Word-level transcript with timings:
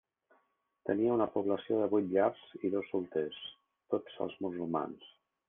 Tenia 0.89 1.11
una 1.17 1.27
població 1.35 1.81
de 1.81 1.89
vuit 1.91 2.07
llars 2.15 2.41
i 2.63 2.73
dos 2.77 2.91
solters, 2.95 3.45
tots 3.95 4.19
els 4.27 4.41
musulmans. 4.49 5.15